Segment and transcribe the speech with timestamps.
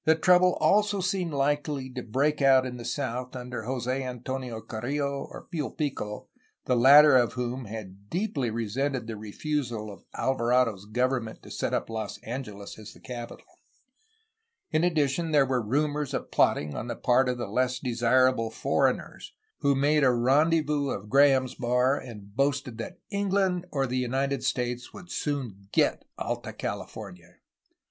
[0.21, 5.43] Trouble also seemed likely to break out in the south under Jos6 Antonio Carrillo or
[5.51, 6.25] Pio Pico
[6.65, 11.87] the latter of whom had deeply resented the refusal of Alvarado's government to set up
[11.87, 13.45] Los Angeles as the capital.
[14.71, 19.33] In addition, there were rumors of plotting on the part of the less desirable foreigners,
[19.59, 24.91] who made a rendezvous of Graham's bar and boasted that England or the United States
[24.93, 27.35] would soon get Alta California.